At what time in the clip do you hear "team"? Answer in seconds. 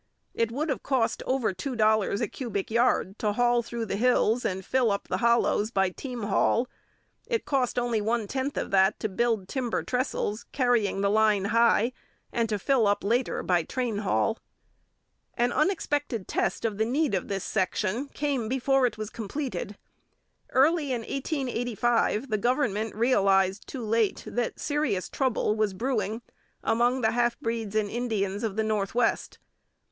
5.91-6.23